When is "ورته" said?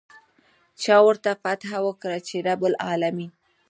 1.07-1.29